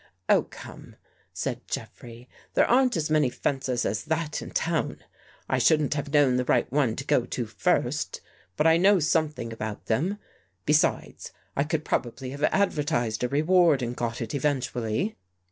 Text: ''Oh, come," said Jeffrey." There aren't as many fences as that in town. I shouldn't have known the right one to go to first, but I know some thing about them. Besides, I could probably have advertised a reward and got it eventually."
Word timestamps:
''Oh, 0.29 0.41
come," 0.41 0.95
said 1.31 1.67
Jeffrey." 1.67 2.27
There 2.55 2.65
aren't 2.65 2.97
as 2.97 3.11
many 3.11 3.29
fences 3.29 3.85
as 3.85 4.05
that 4.05 4.41
in 4.41 4.49
town. 4.49 5.03
I 5.47 5.59
shouldn't 5.59 5.93
have 5.93 6.11
known 6.11 6.37
the 6.37 6.43
right 6.45 6.65
one 6.71 6.95
to 6.95 7.03
go 7.05 7.27
to 7.27 7.45
first, 7.45 8.19
but 8.57 8.65
I 8.65 8.77
know 8.77 8.97
some 8.99 9.29
thing 9.29 9.53
about 9.53 9.85
them. 9.85 10.17
Besides, 10.65 11.33
I 11.55 11.65
could 11.65 11.85
probably 11.85 12.31
have 12.31 12.41
advertised 12.45 13.23
a 13.23 13.29
reward 13.29 13.83
and 13.83 13.95
got 13.95 14.21
it 14.23 14.33
eventually." 14.33 15.17